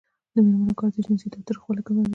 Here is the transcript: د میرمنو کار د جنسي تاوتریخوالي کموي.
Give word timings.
د 0.33 0.35
میرمنو 0.45 0.77
کار 0.79 0.89
د 0.93 0.97
جنسي 1.05 1.27
تاوتریخوالي 1.33 1.81
کموي. 1.87 2.09